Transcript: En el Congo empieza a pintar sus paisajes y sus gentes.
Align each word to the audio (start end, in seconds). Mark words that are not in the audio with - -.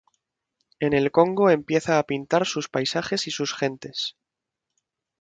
En 0.79 0.93
el 0.93 1.11
Congo 1.11 1.51
empieza 1.51 1.99
a 1.99 2.03
pintar 2.07 2.47
sus 2.47 2.67
paisajes 2.69 3.27
y 3.27 3.29
sus 3.29 3.53
gentes. 3.53 4.17